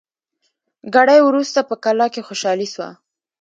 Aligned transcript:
ګړی 0.95 1.19
وروسته 1.23 1.59
په 1.69 1.75
کلا 1.83 2.07
کي 2.13 2.21
خوشالي 2.27 2.67
سوه 2.73 2.89